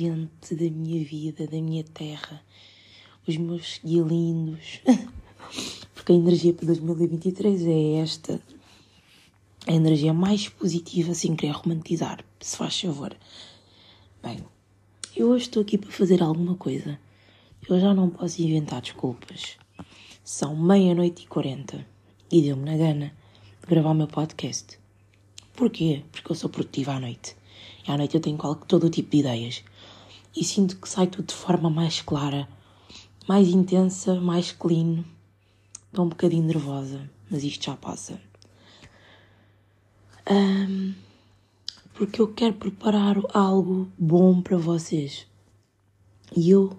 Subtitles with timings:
[0.00, 2.42] gente da minha vida, da minha terra,
[3.28, 4.80] os meus guilindos,
[5.94, 8.40] porque a energia para 2023 é esta.
[9.66, 13.14] A energia mais positiva, sem querer romantizar, se faz favor.
[14.22, 14.42] Bem,
[15.14, 16.98] eu hoje estou aqui para fazer alguma coisa.
[17.68, 19.58] Eu já não posso inventar desculpas.
[20.24, 21.86] São meia-noite e quarenta
[22.32, 23.12] e deu-me na gana
[23.68, 24.78] gravar o meu podcast.
[25.52, 26.02] Porquê?
[26.10, 27.36] Porque eu sou produtiva à noite.
[27.86, 29.62] E à noite eu tenho todo o tipo de ideias.
[30.36, 32.48] E sinto que sai tudo de forma mais clara,
[33.28, 35.04] mais intensa, mais clean.
[35.86, 38.20] Estou um bocadinho nervosa, mas isto já passa.
[40.30, 40.94] Um,
[41.94, 45.26] porque eu quero preparar algo bom para vocês.
[46.36, 46.76] E eu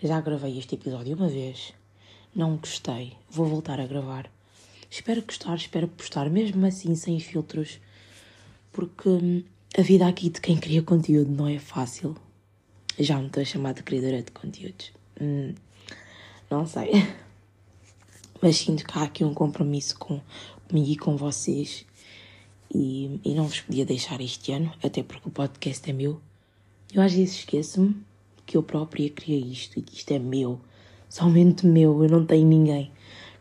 [0.00, 1.72] já gravei este episódio uma vez,
[2.34, 4.30] não gostei, vou voltar a gravar.
[4.88, 7.80] Espero gostar, espero postar, mesmo assim sem filtros,
[8.70, 9.42] porque hum,
[9.76, 12.16] a vida aqui de quem cria conteúdo não é fácil.
[12.98, 14.92] Já me estou a chamar de criadora de conteúdos.
[15.20, 15.54] Hum,
[16.50, 16.90] não sei.
[18.40, 20.20] Mas sinto que há aqui um compromisso com,
[20.68, 21.86] comigo e com vocês
[22.74, 26.20] e, e não vos podia deixar este ano, até porque o podcast é meu.
[26.92, 27.96] Eu às vezes esqueço-me
[28.44, 30.60] que eu própria criei isto e que isto é meu,
[31.08, 32.90] somente meu, eu não tenho ninguém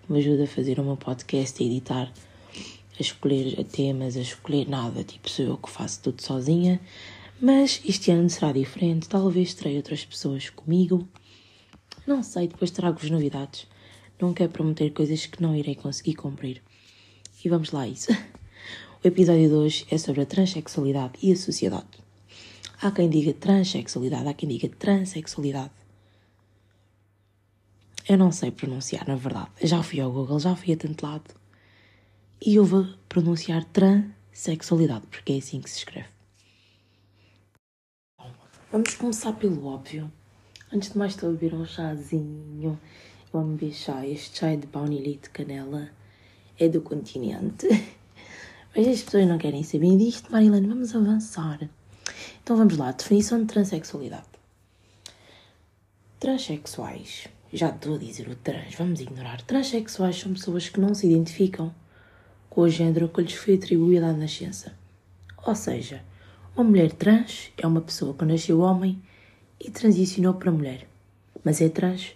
[0.05, 2.11] que me ajude a fazer o meu podcast, a editar,
[2.97, 6.79] a escolher temas, a escolher nada, tipo sou eu que faço tudo sozinha.
[7.45, 11.05] Mas este ano será diferente, talvez terei outras pessoas comigo.
[12.07, 13.67] Não sei, depois trago-vos novidades.
[14.17, 16.63] Não quero prometer coisas que não irei conseguir cumprir.
[17.43, 18.13] E vamos lá a isso.
[19.03, 21.99] O episódio de hoje é sobre a transexualidade e a sociedade.
[22.81, 25.73] Há quem diga transexualidade, há quem diga transexualidade.
[28.07, 29.49] Eu não sei pronunciar, na verdade.
[29.61, 31.35] Já fui ao Google, já fui a tanto lado.
[32.41, 36.13] E eu vou pronunciar transexualidade, porque é assim que se escreve.
[38.73, 40.11] Vamos começar pelo óbvio.
[40.73, 42.79] Antes de mais, estou a beber um chazinho.
[43.31, 44.03] Amo beber chá.
[44.03, 45.89] Este chá é de baunilha de canela.
[46.57, 47.67] É do continente.
[48.75, 51.69] Mas as pessoas não querem saber disto, Marilene, vamos avançar.
[52.41, 54.25] Então vamos lá, definição de transexualidade.
[56.19, 59.43] Transsexuais, já estou a dizer o trans, vamos ignorar.
[59.43, 61.71] Transsexuais são pessoas que não se identificam
[62.49, 64.73] com o género que lhes foi atribuído à nascença.
[65.45, 66.03] Ou seja,
[66.55, 69.01] uma mulher trans é uma pessoa que nasceu homem
[69.59, 70.87] e transicionou para mulher,
[71.43, 72.13] mas é trans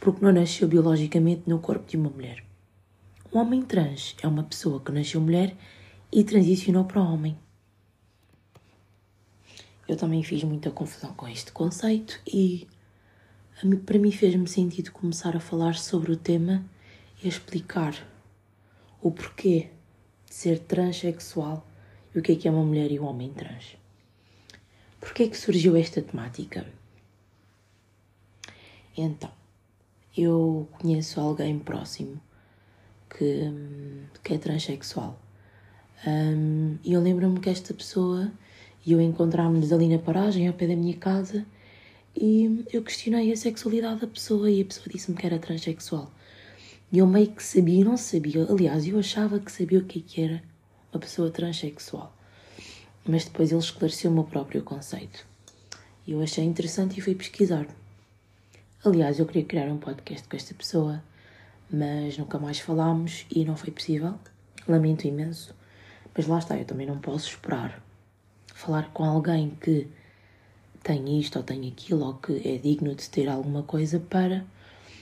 [0.00, 2.42] porque não nasceu biologicamente no corpo de uma mulher.
[3.30, 5.54] Um homem trans é uma pessoa que nasceu mulher
[6.10, 7.36] e transicionou para homem.
[9.86, 12.66] Eu também fiz muita confusão com este conceito e
[13.84, 16.64] para mim fez-me sentido começar a falar sobre o tema
[17.22, 17.94] e a explicar
[19.02, 19.68] o porquê
[20.26, 21.66] de ser transexual
[22.18, 23.76] o que é que é uma mulher e um homem trans.
[25.00, 26.66] Porquê é que surgiu esta temática?
[28.96, 29.30] Então,
[30.16, 32.20] eu conheço alguém próximo
[33.10, 33.52] que,
[34.24, 35.20] que é transexual
[36.06, 38.30] um, e eu lembro-me que esta pessoa
[38.84, 41.44] e eu encontrámos-nos ali na paragem, ao pé da minha casa,
[42.14, 46.12] e eu questionei a sexualidade da pessoa e a pessoa disse-me que era transexual.
[46.92, 50.02] E eu meio que sabia, não sabia, aliás, eu achava que sabia o que, é
[50.06, 50.42] que era
[50.92, 52.14] uma pessoa transexual.
[53.04, 55.26] Mas depois ele esclareceu o meu próprio conceito.
[56.06, 57.66] E eu achei interessante e fui pesquisar.
[58.84, 61.02] Aliás, eu queria criar um podcast com esta pessoa,
[61.70, 64.14] mas nunca mais falámos e não foi possível.
[64.68, 65.54] Lamento imenso.
[66.16, 67.82] Mas lá está, eu também não posso esperar
[68.56, 69.86] falar com alguém que
[70.82, 74.44] tem isto ou tem aquilo ou que é digno de ter alguma coisa para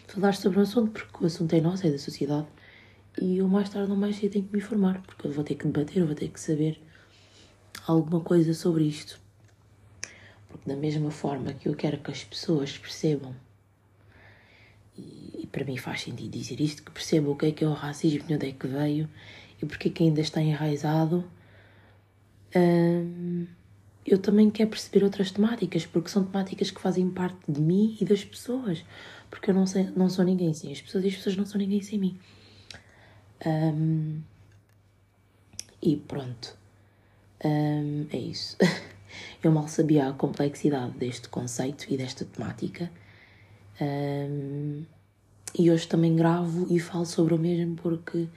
[0.09, 2.47] falar sobre o assunto, porque o assunto é nosso, é da sociedade.
[3.21, 5.55] E eu mais tarde ou mais cedo tenho que me informar, porque eu vou ter
[5.55, 6.81] que debater, eu vou ter que saber
[7.87, 9.21] alguma coisa sobre isto.
[10.49, 13.35] Porque da mesma forma que eu quero que as pessoas percebam,
[14.97, 17.69] e, e para mim faz sentido dizer isto, que percebam o que é que é
[17.69, 19.09] o racismo, de onde é que veio
[19.61, 21.25] e porque é que ainda está enraizado,
[22.55, 23.47] hum,
[24.07, 28.05] eu também quero perceber outras temáticas, porque são temáticas que fazem parte de mim e
[28.05, 28.85] das pessoas.
[29.31, 31.59] Porque eu não, sei, não sou ninguém sem as pessoas e as pessoas não são
[31.59, 32.19] ninguém sem mim.
[33.47, 34.21] Um,
[35.83, 36.57] e pronto.
[37.45, 38.57] Um, é isso.
[39.43, 42.91] Eu mal sabia a complexidade deste conceito e desta temática.
[43.81, 44.85] Um,
[45.57, 48.29] e hoje também gravo e falo sobre o mesmo porque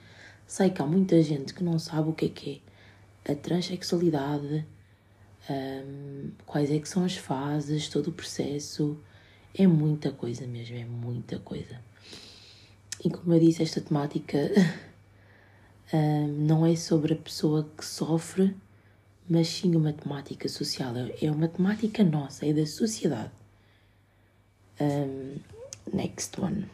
[0.48, 2.62] Sei que há muita gente que não sabe o que é que
[3.22, 4.64] é a transexualidade,
[5.50, 8.98] um, quais é que são as fases, todo o processo.
[9.54, 11.78] É muita coisa mesmo, é muita coisa.
[13.04, 14.38] E como eu disse, esta temática
[16.38, 18.54] não é sobre a pessoa que sofre,
[19.28, 20.94] mas sim uma temática social.
[20.96, 23.30] É, é uma temática nossa, é da sociedade.
[24.80, 25.36] Um,
[25.92, 26.66] next one.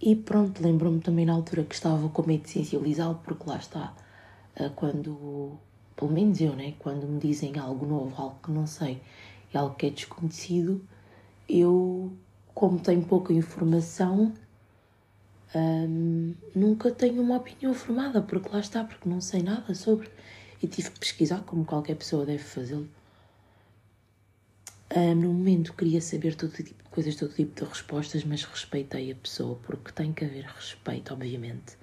[0.00, 3.94] E pronto, lembro-me também na altura que estava com medo de sensibilizá-lo, porque lá está,
[4.58, 5.58] uh, quando,
[5.94, 9.02] pelo menos eu, né, quando me dizem algo novo, algo que não sei,
[9.52, 10.80] algo que é desconhecido,
[11.46, 12.10] eu,
[12.54, 14.32] como tenho pouca informação,
[15.54, 20.08] um, nunca tenho uma opinião formada, porque lá está, porque não sei nada sobre.
[20.62, 22.88] E tive que pesquisar, como qualquer pessoa deve fazê-lo.
[24.94, 29.12] Um, no momento queria saber todo tipo de coisas, todo tipo de respostas, mas respeitei
[29.12, 31.78] a pessoa, porque tem que haver respeito, obviamente.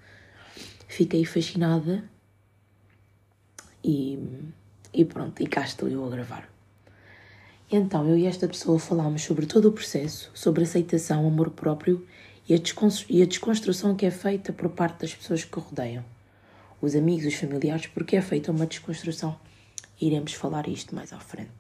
[0.88, 2.04] Fiquei fascinada
[3.84, 4.20] e,
[4.94, 6.50] e pronto, e cá estou eu a gravar.
[7.70, 12.06] Então, eu e esta pessoa falámos sobre todo o processo, sobre aceitação, amor próprio
[12.50, 16.04] e a, desconstrução que é feita por parte das pessoas que o rodeiam,
[16.82, 19.38] os amigos, os familiares, porque é feita uma desconstrução.
[20.00, 21.52] Iremos falar isto mais à frente.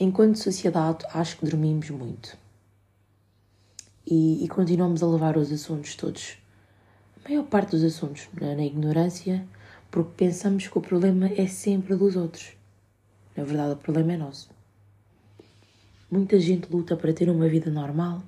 [0.00, 2.36] Enquanto sociedade, acho que dormimos muito.
[4.04, 6.36] E, e continuamos a levar os assuntos todos,
[7.24, 9.46] a maior parte dos assuntos, na, na ignorância,
[9.90, 12.52] porque pensamos que o problema é sempre dos outros.
[13.36, 14.50] Na verdade, o problema é nosso.
[16.10, 18.22] Muita gente luta para ter uma vida normal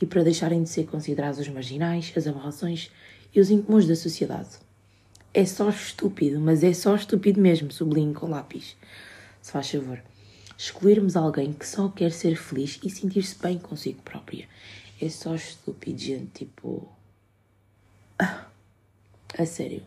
[0.00, 2.90] e para deixarem de ser considerados os marginais, as aberrações
[3.34, 4.50] e os incomuns da sociedade.
[5.34, 8.76] É só estúpido, mas é só estúpido mesmo, sublinho com lápis.
[9.42, 10.02] Se faz favor.
[10.56, 14.48] Excluirmos alguém que só quer ser feliz e sentir-se bem consigo própria.
[15.00, 16.88] É só estúpido, gente, tipo.
[18.18, 19.82] A sério.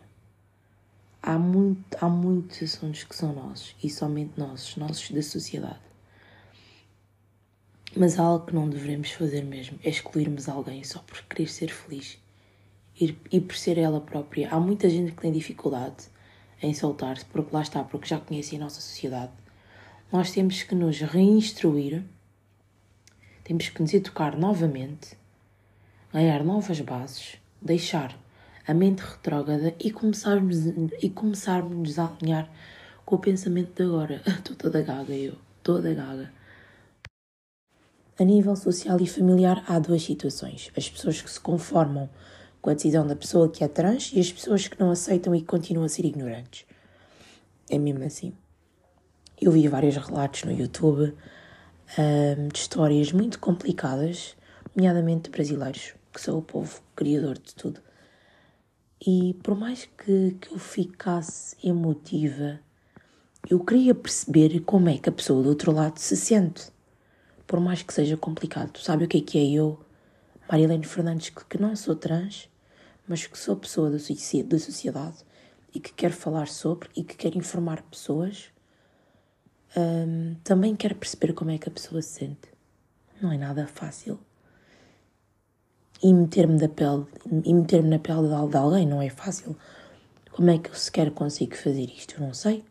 [1.22, 5.91] Há, muito, há muitos assuntos que são nossos e somente nossos, nossos da sociedade.
[7.94, 12.18] Mas algo que não devemos fazer mesmo é excluirmos alguém só por querer ser feliz
[12.98, 14.48] e por ser ela própria.
[14.50, 16.06] Há muita gente que tem dificuldade
[16.62, 19.32] em soltar-se porque lá está, porque já conhecem a nossa sociedade.
[20.10, 22.02] Nós temos que nos reinstruir,
[23.44, 25.16] temos que nos educar novamente,
[26.12, 28.16] ganhar novas bases, deixar
[28.66, 30.66] a mente retrógrada e começarmos,
[31.02, 32.50] e começarmos a alinhar
[33.04, 34.22] com o pensamento de agora.
[34.26, 36.32] Estou toda gaga eu, toda gaga.
[38.22, 42.08] A nível social e familiar, há duas situações: as pessoas que se conformam
[42.60, 45.42] com a decisão da pessoa que é trans e as pessoas que não aceitam e
[45.42, 46.64] continuam a ser ignorantes.
[47.68, 48.32] É mesmo assim.
[49.40, 51.12] Eu vi vários relatos no YouTube
[51.98, 54.36] um, de histórias muito complicadas,
[54.72, 57.80] nomeadamente brasileiros, que são o povo criador de tudo.
[59.04, 62.60] E por mais que, que eu ficasse emotiva,
[63.50, 66.71] eu queria perceber como é que a pessoa do outro lado se sente
[67.52, 68.78] por mais que seja complicado.
[68.78, 69.78] Sabe o que é que é eu,
[70.50, 72.48] Marilene Fernandes, que não sou trans,
[73.06, 75.18] mas que sou pessoa da sociedade
[75.74, 78.48] e que quer falar sobre e que quer informar pessoas,
[79.76, 82.48] um, também quero perceber como é que a pessoa se sente.
[83.20, 84.18] Não é nada fácil.
[86.02, 87.04] E meter-me na pele,
[87.44, 89.54] e meter-me na pele de alguém não é fácil.
[90.30, 92.14] Como é que eu sequer consigo fazer isto?
[92.14, 92.64] Eu não sei.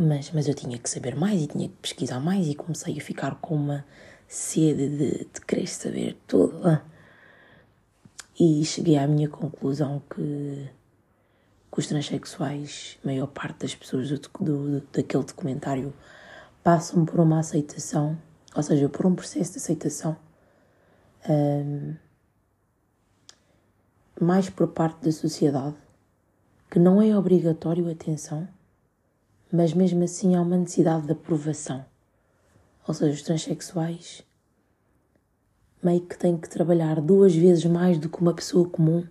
[0.00, 3.00] Mas, mas eu tinha que saber mais e tinha que pesquisar mais e comecei a
[3.00, 3.84] ficar com uma
[4.26, 6.62] sede de, de querer saber tudo.
[8.38, 10.70] E cheguei à minha conclusão que,
[11.70, 15.92] que os transexuais, a maior parte das pessoas do, do, daquele documentário,
[16.64, 18.18] passam por uma aceitação,
[18.54, 20.16] ou seja, por um processo de aceitação
[21.28, 21.94] um,
[24.20, 25.76] mais por parte da sociedade,
[26.70, 28.48] que não é obrigatório, atenção,
[29.52, 31.84] mas mesmo assim há uma necessidade de aprovação.
[32.88, 34.24] Ou seja, os transexuais
[35.82, 39.06] meio que têm que trabalhar duas vezes mais do que uma pessoa comum.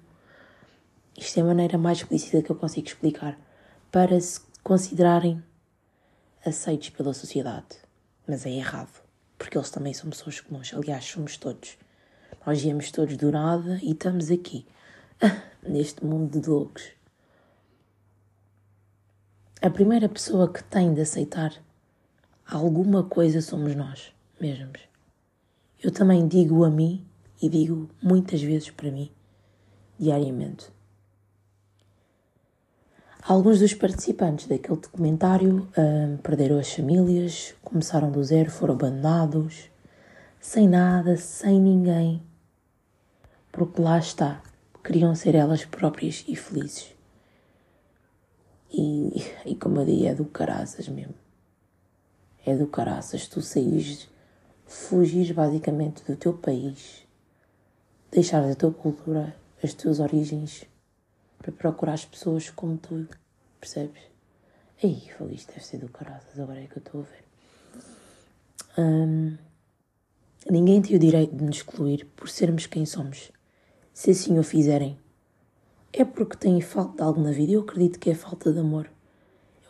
[1.17, 3.37] Isto é a maneira mais explícita que eu consigo explicar.
[3.91, 5.43] Para se considerarem
[6.45, 7.77] aceitos pela sociedade.
[8.25, 9.01] Mas é errado,
[9.37, 10.73] porque eles também são pessoas comuns.
[10.73, 11.77] Aliás, somos todos.
[12.45, 14.65] Nós viemos todos do nada e estamos aqui,
[15.61, 17.00] neste mundo de loucos.
[19.63, 21.53] A primeira pessoa que tem de aceitar
[22.49, 24.79] alguma coisa somos nós mesmos.
[25.79, 27.05] Eu também digo a mim
[27.39, 29.11] e digo muitas vezes para mim,
[29.99, 30.67] diariamente.
[33.21, 39.69] Alguns dos participantes daquele documentário hum, perderam as famílias, começaram do zero, foram abandonados,
[40.39, 42.19] sem nada, sem ninguém,
[43.51, 44.41] porque lá está,
[44.83, 46.99] queriam ser elas próprias e felizes.
[48.71, 49.11] E,
[49.45, 51.13] e como eu digo, é do caraças mesmo.
[52.45, 53.27] É do caraças.
[53.27, 54.09] Tu saís,
[54.65, 57.05] fugires basicamente do teu país,
[58.09, 60.65] deixares a tua cultura, as tuas origens,
[61.37, 63.07] para procurar as pessoas como tu,
[63.59, 64.01] percebes?
[64.81, 67.23] Ei, falei, isto deve ser do caraças, agora é que eu estou a ver.
[68.77, 69.37] Hum,
[70.49, 73.31] ninguém tem o direito de nos excluir por sermos quem somos.
[73.93, 74.97] Se assim o fizerem,
[75.93, 77.53] é porque têm falta de algo na vida.
[77.53, 78.89] Eu acredito que é falta de amor.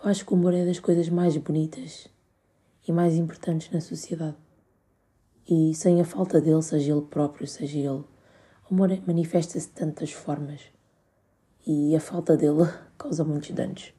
[0.03, 2.07] Eu acho que o amor é das coisas mais bonitas
[2.87, 4.37] e mais importantes na sociedade.
[5.47, 8.03] E sem a falta dele, seja ele próprio, seja ele.
[8.69, 10.61] O amor manifesta-se de tantas formas.
[11.65, 13.93] E a falta dele causa muitos danos.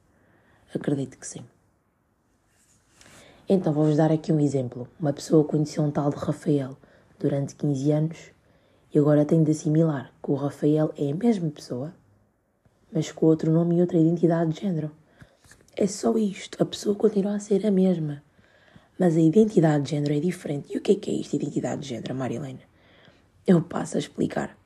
[0.74, 1.44] Acredito que sim.
[3.48, 4.88] Então vou-vos dar aqui um exemplo.
[4.98, 6.76] Uma pessoa conheceu um tal de Rafael
[7.18, 8.18] durante 15 anos
[8.94, 11.92] e agora tem de assimilar que o Rafael é a mesma pessoa,
[12.92, 14.90] mas com outro nome e outra identidade de género.
[15.74, 18.22] É só isto, a pessoa continua a ser a mesma,
[18.98, 20.74] mas a identidade de género é diferente.
[20.74, 22.60] E o que é que é isto, identidade de género, Marilena?
[23.46, 24.56] Eu passo a explicar.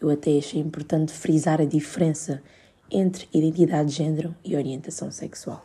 [0.00, 2.42] Eu até achei importante frisar a diferença
[2.90, 5.64] entre identidade de género e orientação sexual,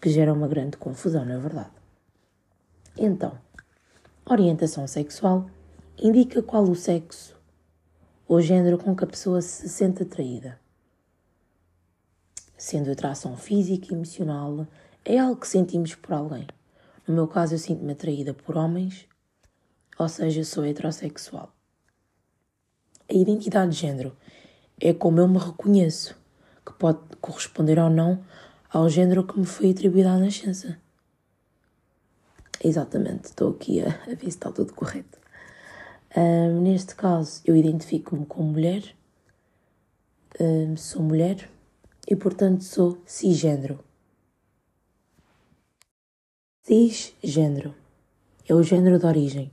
[0.00, 1.70] que gera uma grande confusão, na verdade.
[2.96, 3.38] Então,
[4.24, 5.50] orientação sexual
[5.98, 7.36] indica qual o sexo
[8.26, 10.58] ou género com que a pessoa se sente atraída.
[12.56, 14.66] Sendo atração física e emocional,
[15.04, 16.46] é algo que sentimos por alguém.
[17.06, 19.06] No meu caso, eu sinto-me atraída por homens,
[19.98, 21.54] ou seja, sou heterossexual.
[23.08, 24.16] A identidade de género
[24.80, 26.16] é como eu me reconheço,
[26.64, 28.24] que pode corresponder ou não
[28.70, 30.78] ao género que me foi atribuído à nascença.
[32.64, 35.18] Exatamente, estou aqui a, a ver se está tudo correto.
[36.16, 38.82] Um, neste caso, eu identifico-me como mulher,
[40.40, 41.48] um, sou mulher
[42.06, 43.80] e, portanto, sou cisgênero.
[46.62, 47.74] Cisgênero
[48.48, 49.50] é o género de origem,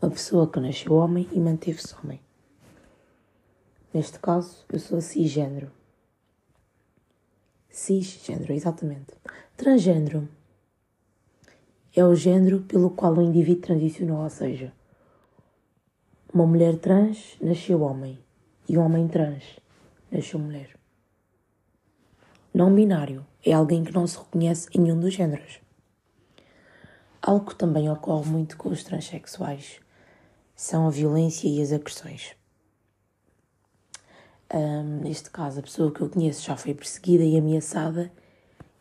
[0.00, 2.20] uma pessoa que nasceu homem e manteve-se homem.
[3.92, 5.70] Neste caso, eu sou cisgênero.
[7.70, 9.14] Cisgênero, exatamente.
[9.56, 10.28] Transgênero
[11.94, 14.72] é o género pelo qual o indivíduo transicionou, ou seja,
[16.32, 18.18] uma mulher trans nasceu homem
[18.68, 19.42] e um homem trans
[20.10, 20.77] nasceu mulher.
[22.58, 25.60] Não binário é alguém que não se reconhece em nenhum dos géneros.
[27.22, 29.78] Algo que também ocorre muito com os transexuais
[30.56, 32.34] são a violência e as agressões.
[34.52, 38.10] Um, neste caso, a pessoa que eu conheço já foi perseguida e ameaçada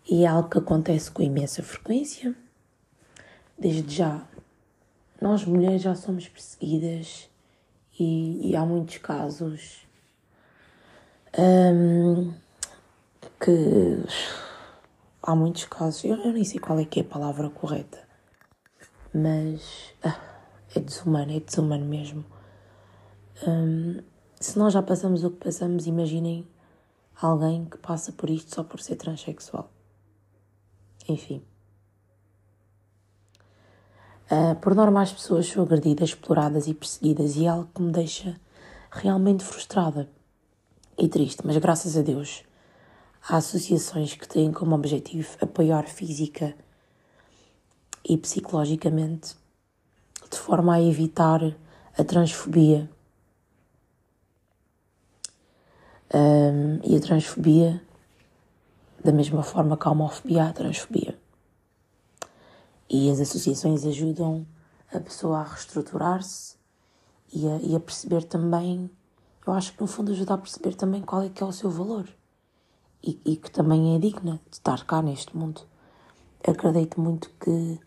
[0.10, 2.36] e é algo que acontece com imensa frequência
[3.60, 4.27] desde já,
[5.22, 7.29] nós mulheres já somos perseguidas
[8.00, 9.88] e, e há muitos casos
[11.38, 12.34] um,
[13.39, 14.03] que
[15.22, 18.00] há muitos casos, eu, eu, nem sei qual é que é a palavra correta,
[19.13, 20.20] mas ah,
[20.75, 22.25] é desumano, é desumano mesmo.
[23.48, 24.01] Um,
[24.39, 26.48] se nós já passamos o que passamos, imaginem
[27.22, 29.72] alguém que passa por isto só por ser transexual.
[31.08, 31.44] Enfim.
[34.29, 37.91] Uh, por norma, as pessoas são agredidas, exploradas e perseguidas, e é algo que me
[37.91, 38.39] deixa
[38.91, 40.10] realmente frustrada
[40.98, 42.44] e triste, mas graças a Deus
[43.27, 46.55] há associações que têm como objetivo apoiar física
[48.07, 49.36] e psicologicamente
[50.31, 51.41] de forma a evitar
[51.98, 52.89] a transfobia.
[56.13, 57.81] Um, e a transfobia,
[59.03, 61.19] da mesma forma que a homofobia, a transfobia.
[62.89, 64.48] E as associações ajudam
[64.93, 66.55] a pessoa a reestruturar-se
[67.34, 68.89] e a, e a perceber também,
[69.46, 71.69] eu acho que no fundo ajuda a perceber também qual é que é o seu
[71.69, 72.07] valor
[73.03, 75.61] e, e que também é digna de estar cá neste mundo.
[76.47, 77.79] Acredito muito que,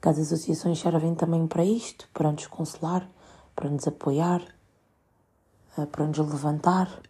[0.00, 3.08] que as associações servem também para isto, para nos consolar,
[3.54, 4.42] para nos apoiar,
[5.76, 7.00] eh, para nos levantar.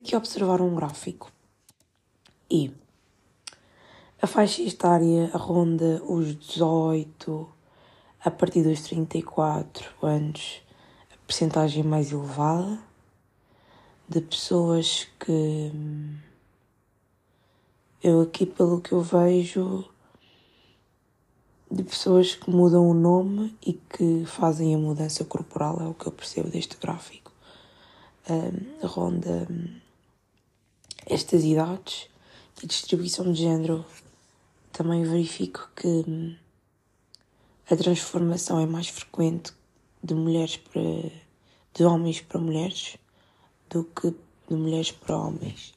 [0.00, 1.30] Aqui observar um gráfico
[2.50, 2.74] e
[4.20, 7.48] a faixa etária ronda os 18,
[8.24, 10.62] a partir dos 34 anos,
[11.12, 12.78] a percentagem mais elevada
[14.12, 15.72] de pessoas que
[18.02, 19.88] eu aqui pelo que eu vejo
[21.70, 26.06] de pessoas que mudam o nome e que fazem a mudança corporal, é o que
[26.06, 27.32] eu percebo deste gráfico.
[28.28, 29.48] Um, ronda
[31.06, 32.06] estas idades
[32.62, 33.82] e distribuição de género
[34.72, 36.36] também verifico que hum,
[37.70, 39.54] a transformação é mais frequente
[40.04, 40.82] de mulheres para
[41.74, 42.98] de homens para mulheres
[43.72, 44.14] do que
[44.48, 45.72] de mulheres para homens.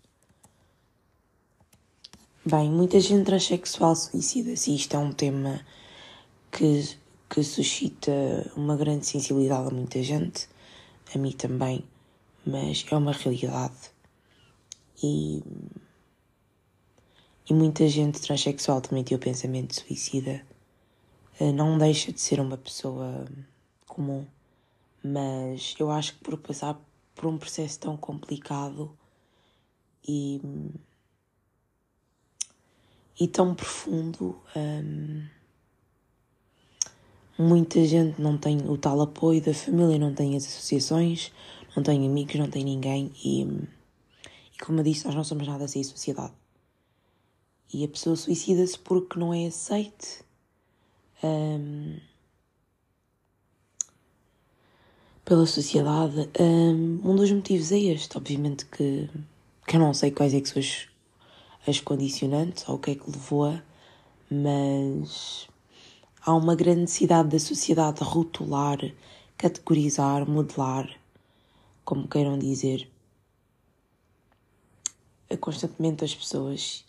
[2.45, 5.65] Bem, muita gente transexual suicida-se isto é um tema
[6.51, 6.97] que,
[7.29, 8.11] que suscita
[8.55, 10.47] uma grande sensibilidade a muita gente,
[11.13, 11.83] a mim também,
[12.45, 13.91] mas é uma realidade.
[15.01, 15.41] E,
[17.49, 20.45] e muita gente transexual também tem o pensamento suicida.
[21.39, 23.25] Eh, não deixa de ser uma pessoa
[23.87, 24.25] comum,
[25.03, 26.79] mas eu acho que por passar
[27.15, 28.95] por um processo tão complicado
[30.07, 30.41] e,
[33.19, 35.25] e tão profundo, hum,
[37.37, 41.31] muita gente não tem o tal apoio da família, não tem as associações,
[41.75, 45.67] não tem amigos, não tem ninguém e, e como eu disse, nós não somos nada
[45.67, 46.33] sem a sociedade.
[47.73, 50.23] E a pessoa suicida-se porque não é aceite.
[51.23, 51.97] Um,
[55.25, 56.29] pela sociedade.
[56.39, 59.09] Um, dos motivos é este, obviamente que,
[59.67, 60.87] que eu não sei quais é que são as,
[61.67, 63.61] as condicionantes ou o que é que levou-a,
[64.29, 65.47] mas
[66.21, 68.79] há uma grande necessidade da sociedade de rotular,
[69.35, 70.87] categorizar, modelar,
[71.83, 72.87] como queiram dizer.
[75.39, 76.85] Constantemente as pessoas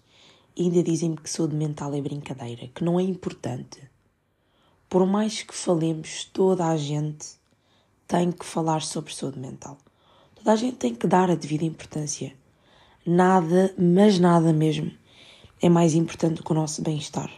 [0.58, 3.80] ainda dizem-me que saúde mental é brincadeira, que não é importante.
[4.88, 7.36] Por mais que falemos, toda a gente
[8.06, 9.78] tem que falar sobre saúde mental.
[10.34, 12.34] Toda a gente tem que dar a devida importância.
[13.04, 14.90] Nada, mas nada mesmo,
[15.60, 17.30] é mais importante que o nosso bem-estar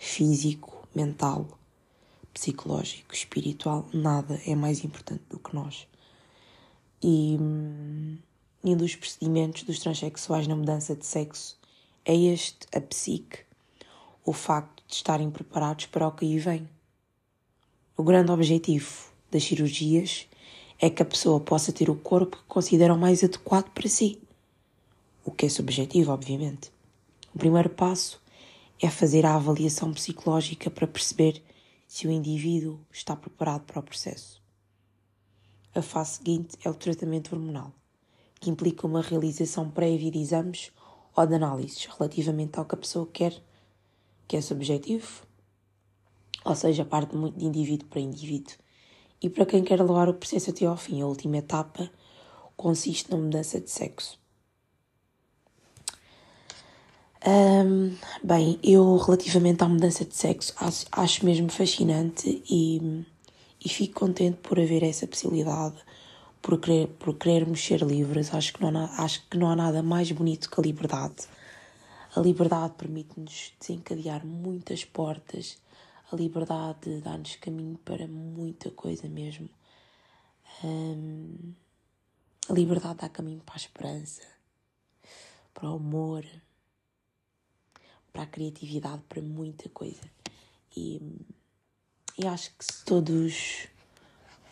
[0.00, 1.46] físico, mental,
[2.32, 5.86] psicológico, espiritual, nada é mais importante do que nós.
[7.02, 7.36] E
[8.64, 11.58] um dos procedimentos dos transexuais na mudança de sexo
[12.02, 13.40] é este, a psique,
[14.24, 16.68] o facto de estarem preparados para o que aí vem.
[18.00, 20.26] O grande objetivo das cirurgias
[20.78, 24.18] é que a pessoa possa ter o corpo que consideram mais adequado para si,
[25.22, 26.72] o que é subjetivo, obviamente.
[27.34, 28.18] O primeiro passo
[28.80, 31.42] é fazer a avaliação psicológica para perceber
[31.86, 34.42] se o indivíduo está preparado para o processo.
[35.74, 37.70] A fase seguinte é o tratamento hormonal,
[38.40, 40.72] que implica uma realização prévia de exames
[41.14, 43.44] ou de análises relativamente ao que a pessoa quer,
[44.26, 45.28] que é subjetivo,
[46.44, 48.54] ou seja, parte muito de indivíduo para indivíduo.
[49.22, 51.90] E para quem quer levar o processo até ao fim, a última etapa
[52.56, 54.20] consiste na mudança de sexo.
[58.22, 63.04] Bem, eu relativamente à mudança de sexo acho, acho mesmo fascinante e,
[63.64, 65.76] e fico contente por haver essa possibilidade,
[66.40, 68.32] por, querer, por querermos ser livres.
[68.32, 71.26] Acho que, não há, acho que não há nada mais bonito que a liberdade.
[72.14, 75.58] A liberdade permite-nos desencadear muitas portas,
[76.10, 79.48] a liberdade dá-nos caminho para muita coisa mesmo.
[80.64, 81.54] Um,
[82.48, 84.22] a liberdade dá caminho para a esperança,
[85.54, 86.24] para o amor
[88.12, 90.00] para a criatividade, para muita coisa.
[90.76, 91.00] E,
[92.18, 93.66] e acho que se todos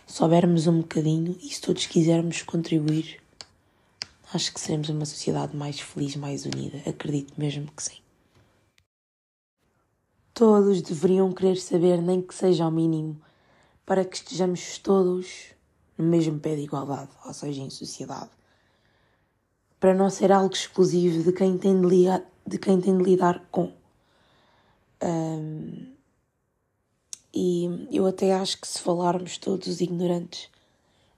[0.07, 3.21] soubermos um bocadinho e se todos quisermos contribuir,
[4.33, 6.79] acho que seremos uma sociedade mais feliz, mais unida.
[6.89, 8.08] Acredito mesmo que sim.
[10.39, 13.21] Todos deveriam querer saber, nem que seja ao mínimo,
[13.85, 15.53] para que estejamos todos
[15.99, 18.31] no mesmo pé de igualdade, ou seja, em sociedade.
[19.81, 22.05] Para não ser algo exclusivo de quem tem de
[22.47, 23.73] de quem tem de lidar com.
[25.03, 25.93] Um,
[27.35, 30.49] e eu até acho que se falarmos todos os ignorantes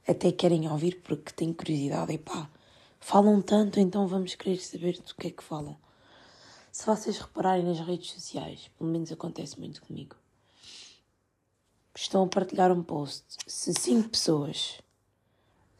[0.08, 2.14] até querem ouvir porque têm curiosidade.
[2.14, 2.48] E pá,
[2.98, 5.76] falam tanto, então vamos querer saber do que é que falam.
[6.72, 10.16] Se vocês repararem nas redes sociais, pelo menos acontece muito comigo,
[11.94, 13.24] estão a partilhar um post.
[13.46, 14.80] Se cinco pessoas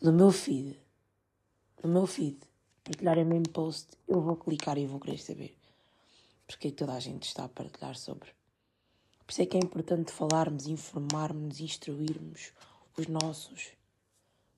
[0.00, 0.76] do meu feed,
[1.82, 2.38] do meu feed,
[2.84, 5.60] partilharem o mesmo post, eu vou clicar e vou querer saber
[6.50, 8.30] porque é que toda a gente está a partilhar sobre.
[9.24, 12.52] Por isso é que é importante falarmos, informarmos, instruirmos
[12.96, 13.68] os nossos,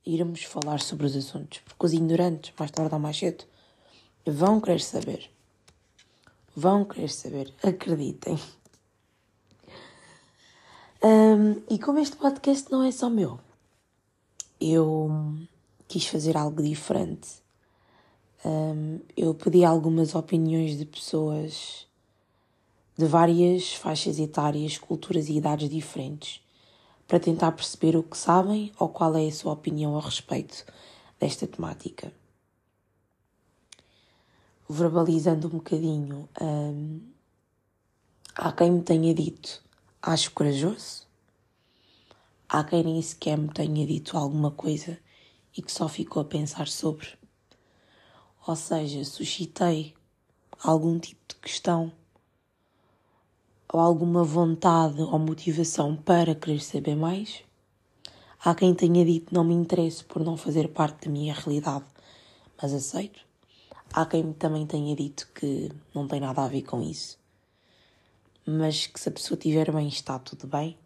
[0.04, 3.44] irmos falar sobre os assuntos, porque os ignorantes, mais tarde ou mais cedo,
[4.26, 5.30] vão querer saber.
[6.54, 8.38] Vão querer saber, acreditem.
[11.02, 13.40] Um, e como este podcast não é só meu,
[14.60, 15.10] eu
[15.88, 17.42] quis fazer algo diferente
[18.44, 21.86] um, eu pedi algumas opiniões de pessoas
[22.98, 26.40] de várias faixas etárias, culturas e idades diferentes,
[27.06, 30.64] para tentar perceber o que sabem ou qual é a sua opinião a respeito
[31.20, 32.12] desta temática.
[34.72, 37.00] Verbalizando um bocadinho, um,
[38.34, 39.62] há quem me tenha dito
[40.00, 41.06] acho corajoso,
[42.48, 44.98] há quem nem sequer me tenha dito alguma coisa
[45.54, 47.08] e que só ficou a pensar sobre
[48.46, 49.94] ou seja, suscitei
[50.62, 51.92] algum tipo de questão
[53.72, 57.44] ou alguma vontade ou motivação para querer saber mais.
[58.44, 61.84] Há quem tenha dito não me interesse por não fazer parte da minha realidade,
[62.60, 63.31] mas aceito.
[63.92, 67.18] Há quem também tenha dito que não tem nada a ver com isso,
[68.46, 70.78] mas que se a pessoa estiver bem está tudo bem.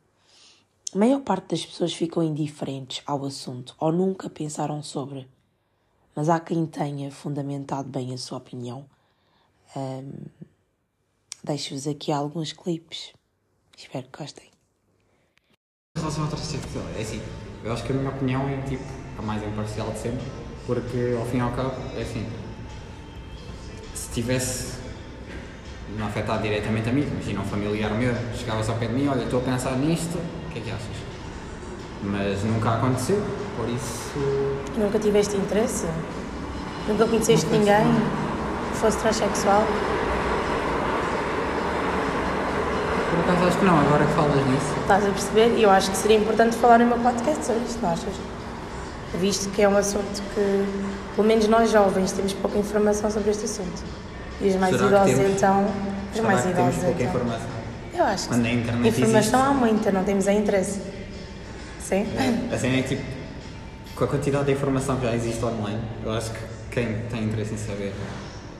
[0.92, 5.29] A maior parte das pessoas ficam indiferentes ao assunto ou nunca pensaram sobre,
[6.14, 8.85] mas há quem tenha fundamentado bem a sua opinião.
[9.77, 10.47] Um,
[11.47, 13.12] Deixo-vos aqui alguns clipes.
[13.77, 14.51] Espero que gostem.
[15.97, 17.21] Em relação à transexual, é assim,
[17.62, 18.83] eu acho que a minha opinião é tipo
[19.16, 20.27] a mais imparcial de sempre,
[20.66, 22.27] porque ao fim e ao cabo é assim,
[24.16, 24.72] tivesse
[25.98, 29.24] não afetado diretamente a mim, imagina um familiar meu, chegava-se ao pé de mim, olha,
[29.24, 30.96] estou a pensar nisto, o que é que achas?
[32.02, 33.22] Mas nunca aconteceu,
[33.59, 34.12] por isso.
[34.79, 35.87] Nunca tiveste interesse?
[36.88, 37.85] Nunca conheceste ninguém
[38.72, 39.64] que fosse transexual?
[43.11, 44.81] Por acaso acho que não, agora que falas nisso.
[44.81, 45.59] Estás a perceber?
[45.59, 48.14] E eu acho que seria importante falar no meu podcast sobre isto, não achas?
[49.20, 50.64] Visto que é um assunto que,
[51.14, 54.06] pelo menos nós jovens, temos pouca informação sobre este assunto.
[54.40, 55.31] E os mais Será idosos, temos?
[55.37, 55.64] então.
[56.11, 57.14] Os Será mais que idosos, temos pouca então.
[57.14, 57.46] informação?
[57.94, 59.35] Eu acho que Quando a internet Informação existe.
[59.35, 60.81] há muita, não temos a interesse.
[61.81, 62.07] Sim?
[62.53, 63.03] A cena é que, tipo,
[63.94, 66.38] com a quantidade de informação que já existe online, eu acho que
[66.70, 67.94] quem tem interesse em saber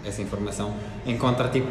[0.07, 0.73] essa informação
[1.05, 1.69] encontra, tipo,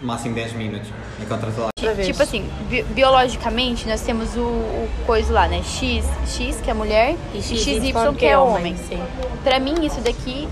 [0.00, 0.88] máximo 10 minutos.
[1.20, 2.06] Encontra toda Outra vez.
[2.08, 5.62] Tipo assim, bi- biologicamente nós temos o, o coisa lá, né?
[5.62, 8.76] X, X que é mulher e, XY que é homem.
[8.88, 9.02] Sim.
[9.44, 10.48] Pra mim isso daqui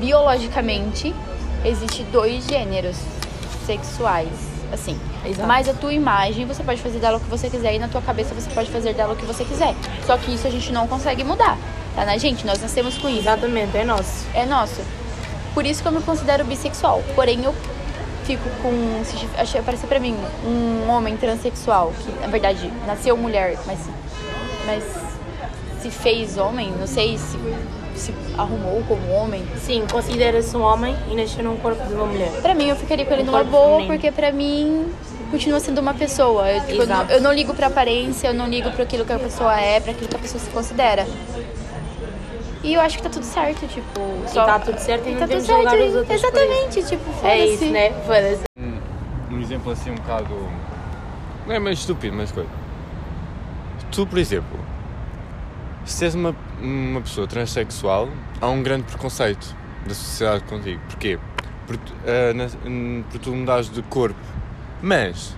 [0.00, 1.14] biologicamente
[1.64, 2.96] existe dois gêneros
[3.66, 4.28] sexuais,
[4.72, 4.98] assim.
[5.24, 5.48] Exato.
[5.48, 8.02] Mas a tua imagem você pode fazer dela o que você quiser e na tua
[8.02, 9.74] cabeça você pode fazer dela o que você quiser.
[10.06, 11.56] Só que isso a gente não consegue mudar.
[11.94, 13.20] Tá na gente, nós nascemos com isso.
[13.20, 14.26] Exatamente, é nosso.
[14.34, 14.82] É nosso.
[15.54, 17.02] Por isso que eu me considero bissexual.
[17.14, 17.54] Porém, eu
[18.24, 19.02] fico com.
[19.04, 23.78] Se achei aparecer pra mim um homem transexual, que na verdade nasceu mulher, mas,
[24.66, 24.84] mas
[25.80, 27.38] se fez homem, não sei se
[27.98, 29.44] se arrumou como homem.
[29.56, 32.30] Sim, considera-se um homem e nasceu num corpo de uma mulher.
[32.42, 33.94] Pra mim, eu ficaria com ele Um numa boa, feminino.
[33.94, 34.92] porque pra mim
[35.30, 36.48] continua sendo uma pessoa.
[36.50, 37.12] Eu, tipo, eu, não, Exato.
[37.12, 39.92] eu não ligo pra aparência, eu não ligo pra aquilo que a pessoa é, pra
[39.92, 41.06] aquilo que a pessoa se considera.
[42.62, 44.00] E eu acho que tá tudo certo, tipo.
[44.30, 45.60] E tá tudo certo e não tá tudo certo.
[45.66, 47.26] os outros por Exatamente, tipo, foda-se.
[47.26, 47.90] É isso, né?
[48.06, 48.42] Foda-se.
[49.30, 50.34] um exemplo assim um bocado.
[51.46, 52.48] Não é meio estúpido, mas coisa.
[53.90, 54.58] Tu, por exemplo,
[55.84, 58.08] se és uma, uma pessoa transexual,
[58.40, 59.54] há um grande preconceito
[59.86, 60.80] da sociedade contigo.
[60.88, 61.18] Porquê?
[61.66, 62.48] Porque, ah, na-
[63.20, 64.18] tu mudares de corpo.
[64.82, 65.36] Mas,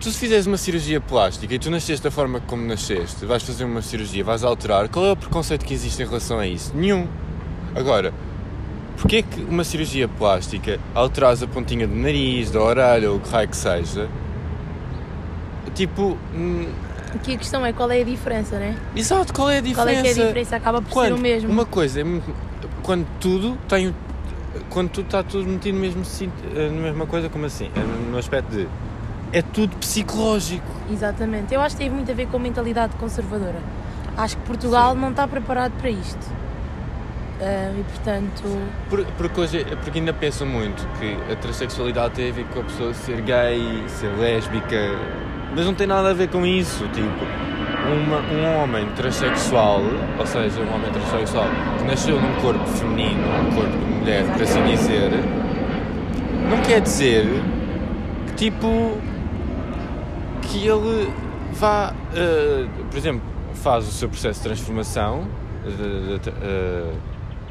[0.00, 3.64] tu se fizeres uma cirurgia plástica e tu nasceste da forma como nasceste, vais fazer
[3.64, 6.72] uma cirurgia, vais alterar, qual é o preconceito que existe em relação a isso?
[6.76, 7.06] Nenhum.
[7.74, 8.12] Agora,
[8.94, 13.30] Porquê que uma cirurgia plástica, alteras a pontinha do nariz, da orelha ou o que
[13.30, 14.06] raio que seja,
[15.74, 16.16] tipo,
[17.14, 18.76] Aqui a questão é qual é a diferença, né?
[18.96, 19.82] exato, qual é a diferença?
[19.82, 20.56] Qual é que é a diferença?
[20.56, 21.50] Acaba por Quando ser o mesmo.
[21.50, 22.04] uma coisa é
[22.82, 23.94] quando tudo tem,
[24.70, 26.02] quando tudo está tudo metido no mesmo,
[26.56, 27.70] eh, na mesma coisa, como assim?
[27.76, 28.66] É No aspecto de,
[29.32, 30.66] é tudo psicológico.
[30.90, 31.54] Exatamente.
[31.54, 33.60] Eu acho que teve muito a ver com a mentalidade conservadora.
[34.16, 36.26] Acho que Portugal não está preparado para isto.
[37.40, 38.42] Ah, e portanto,
[38.90, 42.62] Por- Porque, hoje, porque ainda pensam muito que a transexualidade tem a ver com a
[42.64, 44.76] pessoa ser gay, ser lésbica,
[45.54, 46.84] mas não tem nada a ver com isso.
[46.88, 47.24] Tipo,
[47.84, 49.80] uma- um homem transexual,
[50.18, 51.46] ou seja, um homem transexual
[51.78, 55.10] que nasceu num corpo feminino, um corpo de mulher, por assim dizer,
[56.48, 57.26] não quer dizer
[58.28, 58.96] que tipo
[60.42, 61.10] que ele
[61.52, 63.22] vá, eh, por exemplo,
[63.54, 65.26] faz o seu processo de transformação
[65.64, 66.92] de- de- de- eh,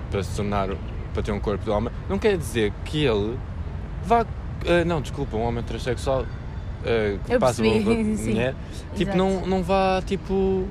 [0.10, 0.70] para se tornar,
[1.14, 3.38] para ter um corpo de homem, não quer dizer que ele
[4.06, 4.26] vá,
[4.66, 6.26] eh, não, desculpa, um homem transexual
[6.86, 8.30] eh, que Eu passa percebi, sim.
[8.32, 8.56] mulher,
[8.96, 9.18] tipo, Exato.
[9.18, 10.68] não, não vá, tipo,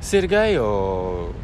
[0.00, 1.34] ser gay ou,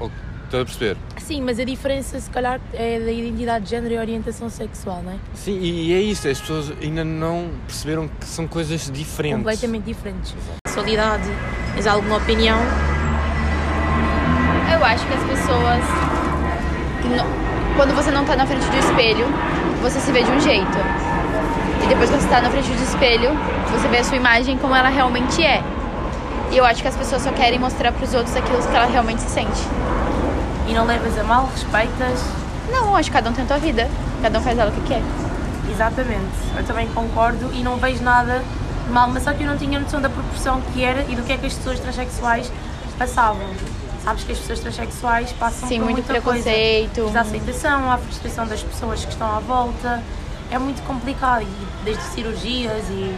[0.00, 0.10] ou
[0.44, 0.96] estás a perceber?
[1.18, 5.12] sim, mas a diferença se calhar é da identidade de género e orientação sexual, não
[5.12, 5.16] é?
[5.34, 9.38] Sim, e é isso, as pessoas ainda não perceberam que são coisas diferentes.
[9.38, 10.34] Completamente diferentes.
[10.68, 11.24] Sexualidade,
[11.74, 12.58] tens alguma opinião?
[14.72, 15.82] Eu acho que as pessoas.
[17.04, 19.26] no- Quando você não tá na frente do espelho,
[19.82, 20.78] você se vê de um jeito.
[21.82, 23.30] E depois que você tá na frente do espelho,
[23.70, 25.62] você vê a sua imagem como ela realmente é.
[26.50, 29.22] E eu acho que as pessoas só querem mostrar pros outros aquilo que ela realmente
[29.22, 29.62] se sente.
[30.68, 32.20] E não levas a mal, respeitas?
[32.70, 33.88] Não, acho que cada um tem a sua vida.
[34.22, 35.02] Cada um faz ela o que quer.
[35.70, 38.42] Exatamente, eu também concordo e não vejo nada
[38.86, 41.22] de mal, mas só que eu não tinha noção da proporção que era e do
[41.22, 42.50] que é que as pessoas transexuais
[42.98, 43.46] passavam.
[44.02, 47.02] Sabes que as pessoas transexuais passam Sim, por muito muita preconceito.
[47.02, 47.18] coisa.
[47.18, 50.02] A aceitação, à frustração das pessoas que estão à volta.
[50.50, 53.14] É muito complicado, e desde cirurgias e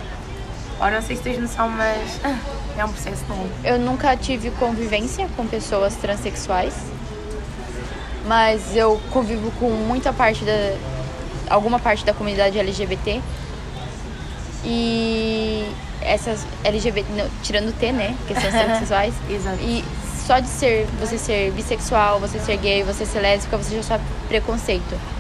[0.81, 2.21] Ou não sei se tens noção, mas
[2.79, 3.49] é um processo longo.
[3.65, 6.75] Eu nunca tive convivência com pessoas transexuais,
[8.27, 10.77] mas eu convivo com muita parte da.
[11.51, 13.21] alguma parte da comunidade LGBT.
[14.65, 18.17] E essas LGBT, não, tirando o T, né?
[18.27, 19.15] Que são transexuais.
[19.29, 19.59] Exato.
[19.61, 19.85] E
[20.27, 24.07] só de ser você ser bissexual, você ser gay, você ser lésbica, você já sofre
[24.29, 25.18] preconceito.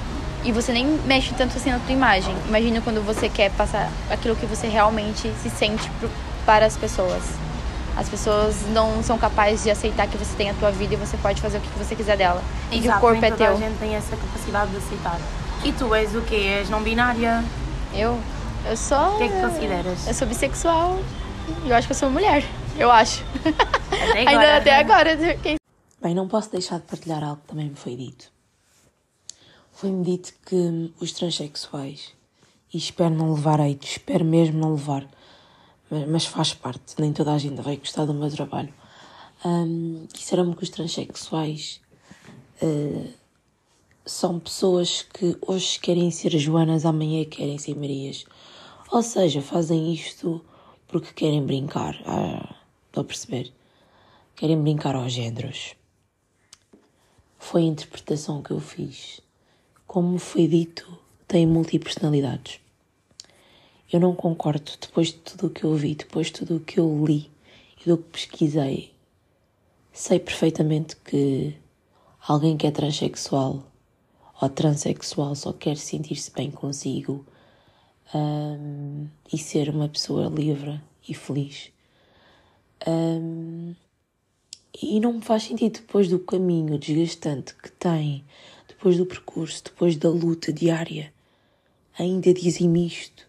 [0.48, 2.34] E você nem mexe tanto assim na tua imagem.
[2.48, 6.08] Imagina quando você quer passar aquilo que você realmente se sente pro,
[6.46, 7.22] para as pessoas.
[7.94, 11.18] As pessoas não são capazes de aceitar que você tem a tua vida e você
[11.18, 12.42] pode fazer o que você quiser dela.
[12.72, 13.52] E que o Exato, corpo é teu.
[13.52, 15.20] a gente tem essa capacidade de aceitar.
[15.64, 16.36] E tu és o quê?
[16.60, 17.44] És não binária?
[17.92, 18.18] Eu?
[18.64, 19.16] Eu sou.
[19.16, 20.06] O que é que consideras?
[20.06, 20.98] Eu sou bissexual.
[21.66, 22.42] E eu acho que eu sou mulher.
[22.78, 23.22] Eu acho.
[23.44, 24.30] Até agora.
[24.30, 25.16] Ainda até agora.
[25.42, 25.56] Quem
[26.00, 28.37] Bem, não posso deixar de partilhar algo que também me foi dito.
[29.80, 32.12] Foi-me dito que os transexuais,
[32.74, 35.08] e espero não levar hate, espero mesmo não levar,
[35.88, 38.74] mas, mas faz parte, nem toda a gente vai gostar do meu trabalho.
[39.44, 41.80] Um, Disseram-me que os transexuais
[42.60, 43.12] eh,
[44.04, 48.24] são pessoas que hoje querem ser Joanas, amanhã querem ser Marias.
[48.90, 50.44] Ou seja, fazem isto
[50.88, 52.02] porque querem brincar.
[52.04, 52.56] Ah,
[52.88, 53.52] estou a perceber?
[54.34, 55.76] Querem brincar aos géneros.
[57.38, 59.20] Foi a interpretação que eu fiz.
[59.88, 60.86] Como foi dito,
[61.26, 62.60] tem multipersonalidades.
[63.90, 66.78] Eu não concordo, depois de tudo o que eu vi, depois de tudo o que
[66.78, 67.30] eu li
[67.80, 68.92] e do que pesquisei,
[69.90, 71.56] sei perfeitamente que
[72.20, 73.66] alguém que é transexual
[74.38, 77.24] ou transexual só quer sentir-se bem consigo
[78.14, 81.72] hum, e ser uma pessoa livre e feliz.
[82.86, 83.74] Hum,
[84.82, 88.22] e não me faz sentido depois do caminho desgastante que tem,
[88.78, 91.12] depois do percurso, depois da luta diária,
[91.98, 93.26] ainda dizem-me isto.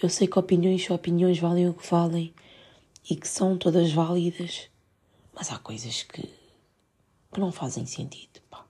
[0.00, 2.32] Eu sei que opiniões são opiniões, valem o que valem
[3.10, 4.68] e que são todas válidas,
[5.34, 8.40] mas há coisas que, que não fazem sentido.
[8.48, 8.64] Pá.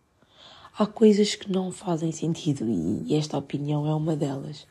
[0.79, 4.67] Há coisas que não fazem sentido e esta opinião é uma delas.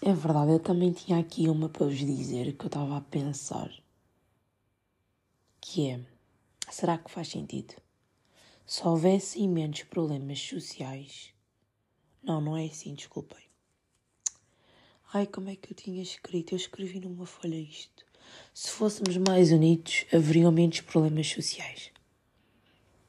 [0.00, 3.68] É verdade, eu também tinha aqui uma para vos dizer que eu estava a pensar.
[5.60, 6.00] Que é,
[6.70, 7.74] será que faz sentido?
[8.66, 11.32] Se houvesse imensos problemas sociais.
[12.22, 13.42] Não, não é assim, desculpem.
[15.12, 16.52] Ai, como é que eu tinha escrito?
[16.52, 18.04] Eu escrevi numa folha isto.
[18.54, 21.90] Se fôssemos mais unidos, haveriam menos problemas sociais.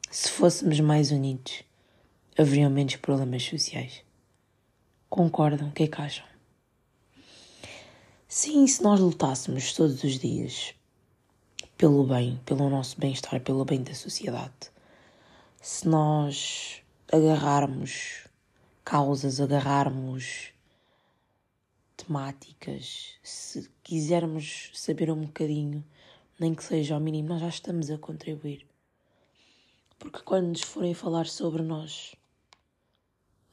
[0.10, 1.64] Se fôssemos mais unidos,
[2.38, 4.04] haveriam menos problemas sociais.
[5.10, 5.70] Concordam?
[5.70, 6.26] O que é que acham?
[8.28, 10.74] Sim, se nós lutássemos todos os dias
[11.82, 14.70] pelo bem, pelo nosso bem-estar, pelo bem da sociedade,
[15.60, 18.28] se nós agarrarmos
[18.86, 20.54] causas, agarrarmos
[21.98, 25.84] temáticas, se quisermos saber um bocadinho,
[26.40, 28.68] nem que seja ao mínimo, nós já estamos a contribuir.
[29.98, 32.16] Porque quando nos forem falar sobre nós,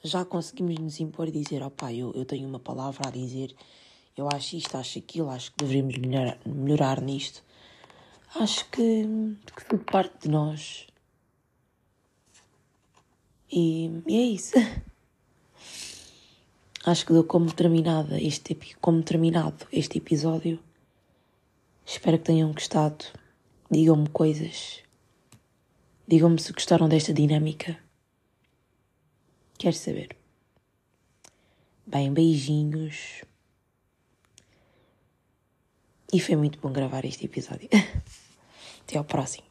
[0.04, 3.56] já conseguimos nos impor e dizer: opá, eu, eu tenho uma palavra a dizer,
[4.14, 7.47] eu acho isto, acho aquilo, acho que deveríamos melhorar, melhorar nisto.
[8.34, 9.04] Acho que,
[9.56, 10.86] que tudo parte de nós.
[13.50, 14.54] E, e é isso.
[16.84, 20.58] Acho que dou como terminada este como terminado este episódio.
[21.84, 23.04] Espero que tenham gostado.
[23.70, 24.82] Digam-me coisas.
[26.06, 27.78] Digam-me se gostaram desta dinâmica.
[29.58, 30.16] Quero saber.
[31.86, 33.22] Bem, beijinhos.
[36.12, 37.68] E foi muito bom gravar este episódio.
[38.82, 39.47] Até ao próximo.